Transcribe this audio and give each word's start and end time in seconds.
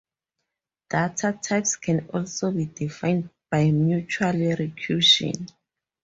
Data 0.89 1.37
types 1.39 1.75
can 1.75 2.07
also 2.09 2.49
be 2.49 2.65
defined 2.65 3.29
by 3.51 3.69
mutual 3.69 4.31
recursion. 4.33 5.47